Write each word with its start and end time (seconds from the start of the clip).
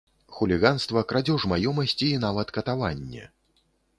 Хуліганства, 0.35 1.03
крадзеж 1.11 1.45
маёмасці, 1.51 2.09
і 2.13 2.21
нават 2.25 2.53
катаванне! 2.57 3.29